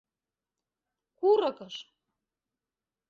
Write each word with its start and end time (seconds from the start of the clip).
Курыкыш!.. 1.19 1.75